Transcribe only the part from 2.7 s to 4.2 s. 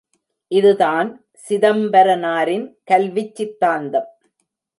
கல்விச் சித்தாந்தம்.